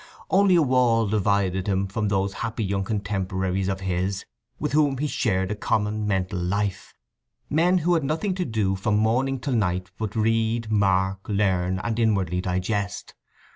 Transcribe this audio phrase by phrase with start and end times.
[0.31, 4.25] Only a wall divided him from those happy young contemporaries of his
[4.57, 6.95] with whom he shared a common mental life;
[7.51, 11.77] men who had nothing to do from morning till night but to read, mark, learn,
[11.83, 13.13] and inwardly digest.